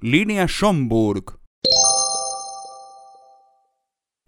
Línea 0.00 0.46
Schomburg. 0.46 1.40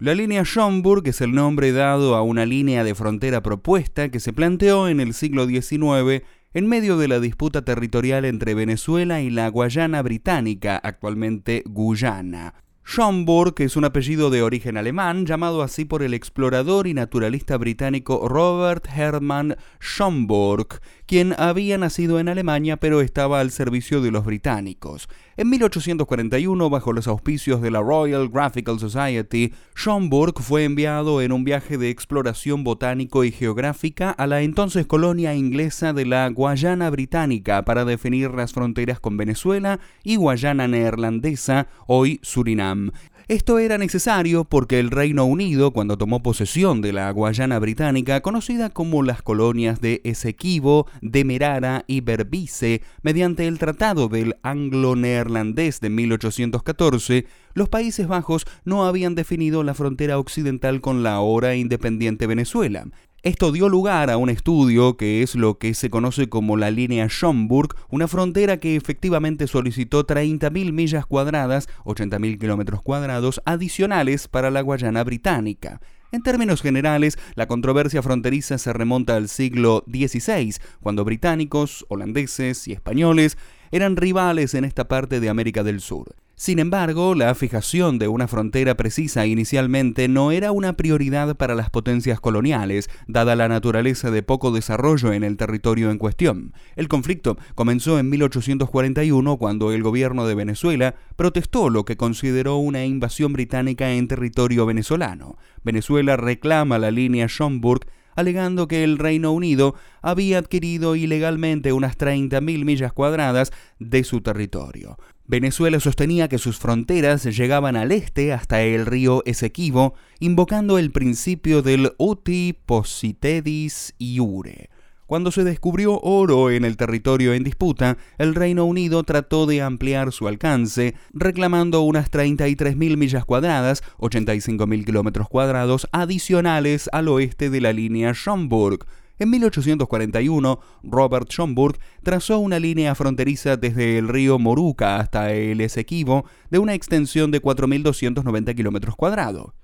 La 0.01 0.17
línea 0.17 0.43
Schomburg 0.43 1.07
es 1.07 1.21
el 1.21 1.31
nombre 1.31 1.71
dado 1.71 2.17
a 2.17 2.23
una 2.23 2.45
línea 2.45 2.83
de 2.83 2.97
frontera 2.97 3.41
propuesta 3.41 4.09
que 4.09 4.19
se 4.19 4.33
planteó 4.33 4.89
en 4.89 4.99
el 4.99 5.15
siglo 5.15 5.47
XIX 5.47 6.25
en 6.55 6.67
medio 6.67 6.99
de 6.99 7.07
la 7.07 7.21
disputa 7.21 7.65
territorial 7.65 8.25
entre 8.25 8.55
Venezuela 8.55 9.21
y 9.21 9.31
la 9.31 9.47
Guayana 9.47 10.03
Británica, 10.03 10.77
actualmente 10.77 11.63
Guyana. 11.67 12.65
Schomburg 12.93 13.55
es 13.59 13.77
un 13.77 13.85
apellido 13.85 14.31
de 14.31 14.43
origen 14.43 14.77
alemán, 14.77 15.25
llamado 15.25 15.63
así 15.63 15.85
por 15.85 16.03
el 16.03 16.13
explorador 16.13 16.89
y 16.89 16.95
naturalista 16.95 17.57
británico 17.57 18.27
Robert 18.29 18.85
Hermann 18.93 19.57
Schomburg, 19.81 20.81
quien 21.07 21.33
había 21.39 21.79
nacido 21.79 22.19
en 22.19 22.29
Alemania 22.29 22.79
pero 22.79 23.01
estaba 23.01 23.39
al 23.39 23.53
servicio 23.53 24.01
de 24.01 24.11
los 24.11 24.25
británicos. 24.25 25.09
En 25.37 25.51
1841, 25.51 26.69
bajo 26.69 26.93
los 26.93 27.07
auspicios 27.07 27.63
de 27.63 27.71
la 27.71 27.81
Royal 27.81 28.29
Graphical 28.29 28.81
Society, 28.81 29.55
Schomburg 29.77 30.43
fue 30.43 30.65
enviado 30.65 31.23
en 31.23 31.31
un 31.31 31.45
viaje 31.45 31.79
de 31.79 31.91
exploración 31.91 32.65
botánico 32.65 33.23
y 33.23 33.31
geográfica 33.31 34.11
a 34.11 34.27
la 34.27 34.43
entonces 34.43 34.87
colonia 34.87 35.33
inglesa 35.37 35.93
de 35.93 36.07
la 36.07 36.29
Guayana 36.29 36.91
Británica 36.91 37.65
para 37.65 37.85
definir 37.85 38.33
las 38.33 38.53
fronteras 38.53 38.99
con 38.99 39.17
Venezuela 39.17 39.79
y 40.03 40.17
Guayana 40.17 40.67
Neerlandesa, 40.67 41.69
hoy 41.87 42.19
Surinam. 42.25 42.80
Esto 43.29 43.59
era 43.61 43.79
necesario 43.79 44.45
porque 44.45 44.81
el 44.81 44.91
Reino 44.91 45.25
Unido, 45.25 45.73
cuando 45.73 45.97
tomó 45.97 46.23
posesión 46.23 46.81
de 46.81 46.93
la 46.93 47.11
Guayana 47.13 47.59
Británica, 47.59 48.21
conocida 48.23 48.71
como 48.71 49.03
las 49.03 49.23
colonias 49.23 49.81
de 49.81 50.01
Esequibo, 50.05 50.87
Demerara 51.01 51.85
y 51.87 52.01
Berbice, 52.01 52.83
mediante 53.03 53.47
el 53.47 53.59
Tratado 53.59 54.09
del 54.09 54.37
Anglo-Neerlandés 54.43 55.81
de 55.81 55.91
1814, 55.91 57.27
los 57.55 57.69
Países 57.69 58.09
Bajos 58.09 58.47
no 58.65 58.85
habían 58.85 59.15
definido 59.15 59.63
la 59.63 59.75
frontera 59.75 60.19
occidental 60.19 60.81
con 60.81 61.03
la 61.03 61.15
ahora 61.15 61.55
independiente 61.55 62.27
Venezuela. 62.27 62.87
Esto 63.23 63.53
dio 63.53 63.69
lugar 63.69 64.09
a 64.09 64.17
un 64.17 64.31
estudio 64.31 64.97
que 64.97 65.23
es 65.23 65.35
lo 65.35 65.59
que 65.59 65.75
se 65.75 65.91
conoce 65.91 66.31
como 66.31 66.57
la 66.57 66.71
línea 66.71 67.07
Schomburg, 67.07 67.75
una 67.91 68.09
frontera 68.09 68.57
que 68.57 68.77
efectivamente 68.77 69.47
solicitó 69.47 70.07
30.000 70.07 70.73
millas 70.73 71.05
cuadradas, 71.05 71.69
80.000 71.85 72.39
kilómetros 72.39 72.81
cuadrados 72.81 73.43
adicionales 73.45 74.27
para 74.27 74.51
la 74.51 74.63
Guayana 74.63 75.05
Británica. 75.05 75.83
En 76.13 76.23
términos 76.23 76.63
generales, 76.63 77.19
la 77.35 77.47
controversia 77.47 78.03
fronteriza 78.03 78.57
se 78.57 78.73
remonta 78.73 79.17
al 79.17 79.29
siglo 79.29 79.85
XVI, 79.87 80.55
cuando 80.83 81.05
británicos, 81.05 81.85
holandeses 81.91 82.67
y 82.69 82.73
españoles 82.73 83.37
eran 83.71 83.97
rivales 83.97 84.55
en 84.55 84.65
esta 84.65 84.89
parte 84.89 85.21
de 85.21 85.29
América 85.29 85.63
del 85.63 85.83
Sur. 85.83 86.15
Sin 86.41 86.59
embargo, 86.59 87.15
la 87.15 87.35
fijación 87.35 87.99
de 87.99 88.09
una 88.09 88.27
frontera 88.27 88.75
precisa 88.75 89.27
inicialmente 89.27 90.09
no 90.09 90.33
era 90.33 90.53
una 90.53 90.73
prioridad 90.73 91.37
para 91.37 91.55
las 91.55 91.69
potencias 91.69 92.19
coloniales, 92.19 92.89
dada 93.07 93.37
la 93.37 93.47
naturaleza 93.47 94.11
de 94.11 94.23
poco 94.23 94.51
desarrollo 94.51 95.13
en 95.13 95.23
el 95.23 95.37
territorio 95.37 95.91
en 95.91 95.99
cuestión. 95.99 96.55
El 96.77 96.89
conflicto 96.89 97.37
comenzó 97.55 97.99
en 97.99 98.09
1841 98.09 99.37
cuando 99.37 99.71
el 99.71 99.83
gobierno 99.83 100.27
de 100.27 100.35
Venezuela 100.35 100.95
protestó 101.15 101.69
lo 101.69 101.85
que 101.85 101.99
consideró 101.99 102.57
una 102.57 102.87
invasión 102.87 103.35
británica 103.35 103.93
en 103.93 104.09
territorio 104.09 104.65
venezolano. 104.65 105.37
Venezuela 105.63 106.17
reclama 106.17 106.79
la 106.79 106.91
línea 106.91 107.29
Schomburg 107.29 107.87
alegando 108.21 108.69
que 108.69 108.85
el 108.85 108.99
Reino 108.99 109.33
Unido 109.33 109.75
había 110.03 110.39
adquirido 110.39 110.97
ilegalmente 110.97 111.73
unas 111.73 111.99
30.000 111.99 112.65
millas 112.65 112.93
cuadradas 112.93 113.53
de 113.79 114.05
su 114.05 114.21
territorio. 114.21 114.97
Venezuela 115.27 115.79
sostenía 115.79 116.29
que 116.29 116.39
sus 116.39 116.59
fronteras 116.59 117.25
llegaban 117.25 117.77
al 117.77 117.93
este 117.93 118.33
hasta 118.33 118.63
el 118.63 118.87
río 118.87 119.23
Esequibo, 119.27 119.95
invocando 120.19 120.77
el 120.77 120.91
principio 120.91 121.63
del 121.63 121.93
uti 121.99 122.59
positedis 122.67 123.95
iure. 123.99 124.71
Cuando 125.11 125.33
se 125.33 125.43
descubrió 125.43 125.99
oro 125.99 126.53
en 126.53 126.65
el 126.65 126.77
territorio 126.77 127.35
en 127.35 127.43
disputa, 127.43 127.99
el 128.17 128.33
Reino 128.33 128.65
Unido 128.65 129.03
trató 129.03 129.47
de 129.47 129.61
ampliar 129.61 130.13
su 130.13 130.29
alcance, 130.29 130.95
reclamando 131.13 131.81
unas 131.81 132.13
33.000 132.13 132.97
millas 132.97 133.25
cuadradas, 133.25 133.83
85.000 133.99 134.85
kilómetros 134.85 135.29
cuadrados 135.29 135.89
adicionales 135.91 136.89
al 136.93 137.09
oeste 137.09 137.51
de 137.51 137.61
la 137.61 137.73
línea 137.73 138.15
Schomburg, 138.15 138.87
en 139.19 139.31
1841, 139.31 140.61
Robert 140.85 141.29
Schomburg 141.29 141.81
trazó 142.05 142.39
una 142.39 142.61
línea 142.61 142.95
fronteriza 142.95 143.57
desde 143.57 143.99
el 143.99 144.07
río 144.07 144.39
Moruca 144.39 144.99
hasta 145.01 145.33
el 145.33 145.61
Esequibo 145.61 146.25
de 146.51 146.61
una 146.61 146.75
extensión 146.75 147.33
de 147.33 147.43
4.290 147.43 148.55
kilómetros 148.55 148.95
cuadrados. 148.95 149.55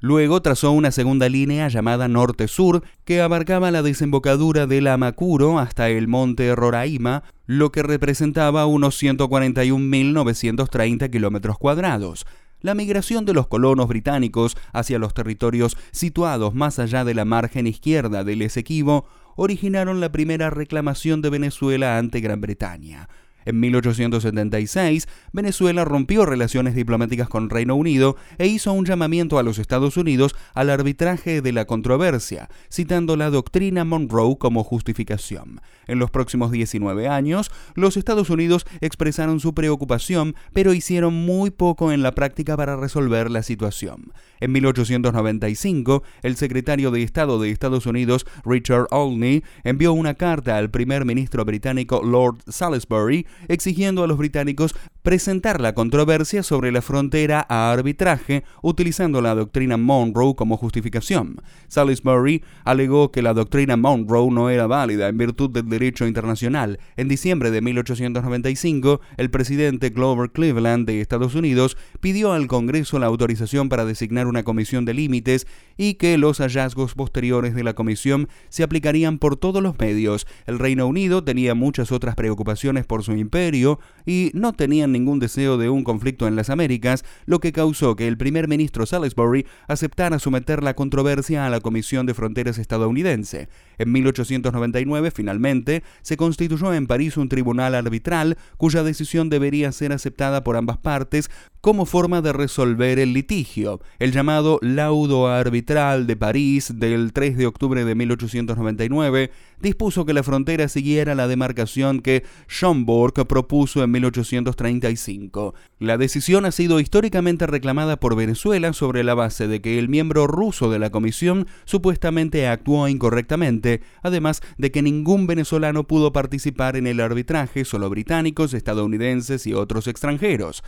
Luego 0.00 0.40
trazó 0.40 0.72
una 0.72 0.90
segunda 0.90 1.28
línea 1.28 1.68
llamada 1.68 2.08
Norte-Sur 2.08 2.82
que 3.04 3.20
abarcaba 3.20 3.70
la 3.70 3.82
desembocadura 3.82 4.66
del 4.66 4.86
Amacuro 4.86 5.58
hasta 5.58 5.90
el 5.90 6.08
monte 6.08 6.56
Roraima, 6.56 7.24
lo 7.46 7.70
que 7.70 7.82
representaba 7.82 8.64
unos 8.66 9.02
141.930 9.02 11.10
kilómetros 11.10 11.58
cuadrados 11.58 12.24
la 12.62 12.74
migración 12.74 13.24
de 13.24 13.32
los 13.32 13.46
colonos 13.46 13.88
británicos 13.88 14.56
hacia 14.72 14.98
los 14.98 15.14
territorios 15.14 15.76
situados 15.92 16.54
más 16.54 16.78
allá 16.78 17.04
de 17.04 17.14
la 17.14 17.24
margen 17.24 17.66
izquierda 17.66 18.22
del 18.22 18.42
Esequibo 18.42 19.06
originaron 19.36 20.00
la 20.00 20.12
primera 20.12 20.50
reclamación 20.50 21.22
de 21.22 21.30
Venezuela 21.30 21.96
ante 21.96 22.20
Gran 22.20 22.40
Bretaña. 22.40 23.08
En 23.44 23.60
1876, 23.60 25.08
Venezuela 25.32 25.84
rompió 25.84 26.26
relaciones 26.26 26.74
diplomáticas 26.74 27.28
con 27.28 27.50
Reino 27.50 27.74
Unido 27.74 28.16
e 28.38 28.46
hizo 28.46 28.72
un 28.72 28.84
llamamiento 28.84 29.38
a 29.38 29.42
los 29.42 29.58
Estados 29.58 29.96
Unidos 29.96 30.34
al 30.54 30.70
arbitraje 30.70 31.40
de 31.40 31.52
la 31.52 31.64
controversia, 31.64 32.48
citando 32.70 33.16
la 33.16 33.30
doctrina 33.30 33.84
Monroe 33.84 34.36
como 34.38 34.64
justificación. 34.64 35.60
En 35.86 35.98
los 35.98 36.10
próximos 36.10 36.52
19 36.52 37.08
años, 37.08 37.50
los 37.74 37.96
Estados 37.96 38.30
Unidos 38.30 38.66
expresaron 38.80 39.40
su 39.40 39.54
preocupación, 39.54 40.34
pero 40.52 40.74
hicieron 40.74 41.14
muy 41.14 41.50
poco 41.50 41.92
en 41.92 42.02
la 42.02 42.12
práctica 42.12 42.56
para 42.56 42.76
resolver 42.76 43.30
la 43.30 43.42
situación. 43.42 44.12
En 44.40 44.52
1895, 44.52 46.02
el 46.22 46.36
secretario 46.36 46.90
de 46.90 47.02
Estado 47.02 47.40
de 47.40 47.50
Estados 47.50 47.86
Unidos, 47.86 48.26
Richard 48.44 48.86
Olney, 48.90 49.44
envió 49.64 49.92
una 49.92 50.14
carta 50.14 50.56
al 50.56 50.70
primer 50.70 51.04
ministro 51.04 51.44
británico 51.44 52.02
Lord 52.02 52.38
Salisbury 52.48 53.26
exigiendo 53.48 54.02
a 54.02 54.06
los 54.06 54.18
británicos 54.18 54.74
presentar 55.02 55.60
la 55.60 55.74
controversia 55.74 56.42
sobre 56.42 56.72
la 56.72 56.82
frontera 56.82 57.46
a 57.48 57.72
arbitraje 57.72 58.44
utilizando 58.62 59.22
la 59.22 59.34
doctrina 59.34 59.76
Monroe 59.76 60.34
como 60.34 60.56
justificación. 60.56 61.40
Salisbury 61.68 62.42
alegó 62.64 63.10
que 63.10 63.22
la 63.22 63.34
doctrina 63.34 63.76
Monroe 63.76 64.30
no 64.30 64.50
era 64.50 64.66
válida 64.66 65.08
en 65.08 65.18
virtud 65.18 65.50
del 65.50 65.68
derecho 65.68 66.06
internacional. 66.06 66.78
En 66.96 67.08
diciembre 67.08 67.50
de 67.50 67.60
1895, 67.60 69.00
el 69.16 69.30
presidente 69.30 69.90
Glover 69.90 70.30
Cleveland 70.30 70.86
de 70.86 71.00
Estados 71.00 71.34
Unidos 71.34 71.76
pidió 72.00 72.32
al 72.32 72.46
Congreso 72.46 72.98
la 72.98 73.06
autorización 73.06 73.68
para 73.68 73.84
designar 73.84 74.26
una 74.26 74.42
comisión 74.42 74.84
de 74.84 74.94
límites 74.94 75.46
y 75.76 75.94
que 75.94 76.18
los 76.18 76.38
hallazgos 76.38 76.94
posteriores 76.94 77.54
de 77.54 77.64
la 77.64 77.74
comisión 77.74 78.28
se 78.48 78.62
aplicarían 78.62 79.18
por 79.18 79.36
todos 79.36 79.62
los 79.62 79.78
medios. 79.78 80.26
El 80.46 80.58
Reino 80.58 80.86
Unido 80.86 81.24
tenía 81.24 81.54
muchas 81.54 81.92
otras 81.92 82.14
preocupaciones 82.14 82.86
por 82.86 83.02
su 83.02 83.12
imperio 83.20 83.78
y 84.06 84.30
no 84.34 84.52
tenían 84.52 84.92
ningún 84.92 85.20
deseo 85.20 85.56
de 85.56 85.70
un 85.70 85.84
conflicto 85.84 86.26
en 86.26 86.36
las 86.36 86.50
Américas, 86.50 87.04
lo 87.26 87.38
que 87.38 87.52
causó 87.52 87.96
que 87.96 88.08
el 88.08 88.16
primer 88.16 88.48
ministro 88.48 88.86
Salisbury 88.86 89.46
aceptara 89.68 90.18
someter 90.18 90.62
la 90.62 90.74
controversia 90.74 91.46
a 91.46 91.50
la 91.50 91.60
Comisión 91.60 92.06
de 92.06 92.14
Fronteras 92.14 92.58
estadounidense. 92.58 93.48
En 93.78 93.92
1899, 93.92 95.10
finalmente, 95.10 95.82
se 96.02 96.16
constituyó 96.16 96.74
en 96.74 96.86
París 96.86 97.16
un 97.16 97.28
tribunal 97.28 97.74
arbitral 97.74 98.36
cuya 98.56 98.82
decisión 98.82 99.28
debería 99.30 99.72
ser 99.72 99.92
aceptada 99.92 100.42
por 100.42 100.56
ambas 100.56 100.78
partes 100.78 101.30
como 101.60 101.84
forma 101.84 102.22
de 102.22 102.32
resolver 102.32 102.98
el 102.98 103.12
litigio. 103.12 103.80
El 103.98 104.12
llamado 104.12 104.58
laudo 104.62 105.28
arbitral 105.28 106.06
de 106.06 106.16
París 106.16 106.72
del 106.76 107.12
3 107.12 107.36
de 107.36 107.46
octubre 107.46 107.84
de 107.84 107.94
1899 107.94 109.30
dispuso 109.60 110.06
que 110.06 110.14
la 110.14 110.22
frontera 110.22 110.68
siguiera 110.68 111.14
la 111.14 111.28
demarcación 111.28 112.00
que 112.00 112.24
Schomburg 112.48 113.09
propuso 113.12 113.82
en 113.82 113.90
1835. 113.90 115.54
La 115.78 115.98
decisión 115.98 116.44
ha 116.44 116.52
sido 116.52 116.80
históricamente 116.80 117.46
reclamada 117.46 117.98
por 117.98 118.16
Venezuela 118.16 118.72
sobre 118.72 119.04
la 119.04 119.14
base 119.14 119.48
de 119.48 119.60
que 119.60 119.78
el 119.78 119.88
miembro 119.88 120.26
ruso 120.26 120.70
de 120.70 120.78
la 120.78 120.90
comisión 120.90 121.46
supuestamente 121.64 122.48
actuó 122.48 122.88
incorrectamente, 122.88 123.82
además 124.02 124.42
de 124.58 124.70
que 124.70 124.82
ningún 124.82 125.26
venezolano 125.26 125.86
pudo 125.86 126.12
participar 126.12 126.76
en 126.76 126.86
el 126.86 127.00
arbitraje, 127.00 127.64
solo 127.64 127.90
británicos, 127.90 128.54
estadounidenses 128.54 129.46
y 129.46 129.54
otros 129.54 129.86
extranjeros. 129.86 130.62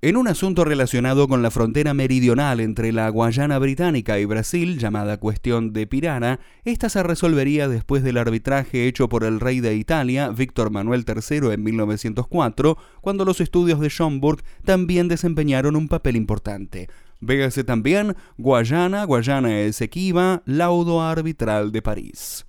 En 0.00 0.16
un 0.16 0.28
asunto 0.28 0.64
relacionado 0.64 1.26
con 1.26 1.42
la 1.42 1.50
frontera 1.50 1.92
meridional 1.92 2.60
entre 2.60 2.92
la 2.92 3.08
Guayana 3.08 3.58
Británica 3.58 4.20
y 4.20 4.26
Brasil, 4.26 4.78
llamada 4.78 5.16
cuestión 5.16 5.72
de 5.72 5.88
Pirana, 5.88 6.38
esta 6.64 6.88
se 6.88 7.02
resolvería 7.02 7.66
después 7.66 8.04
del 8.04 8.18
arbitraje 8.18 8.86
hecho 8.86 9.08
por 9.08 9.24
el 9.24 9.40
rey 9.40 9.58
de 9.58 9.74
Italia, 9.74 10.28
Víctor 10.28 10.70
Manuel 10.70 11.04
III, 11.04 11.52
en 11.52 11.64
1904, 11.64 12.78
cuando 13.00 13.24
los 13.24 13.40
estudios 13.40 13.80
de 13.80 13.88
Schomburg 13.88 14.44
también 14.64 15.08
desempeñaron 15.08 15.74
un 15.74 15.88
papel 15.88 16.14
importante. 16.14 16.88
Véase 17.20 17.64
también 17.64 18.14
Guayana, 18.36 19.02
Guayana 19.02 19.62
Esequiba, 19.62 20.42
laudo 20.46 21.02
arbitral 21.02 21.72
de 21.72 21.82
París. 21.82 22.47